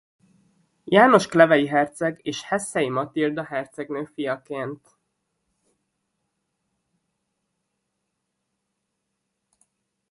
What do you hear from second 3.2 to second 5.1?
hercegnő fiaként.